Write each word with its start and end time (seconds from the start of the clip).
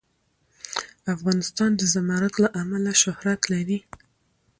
افغانستان 1.15 1.69
د 1.75 1.81
زمرد 1.93 2.33
له 2.43 2.49
امله 2.61 2.91
شهرت 3.01 3.41
لري. 3.53 3.79